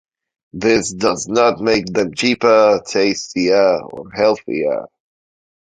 [0.53, 4.87] This does not make them cheaper, tastier or healthier.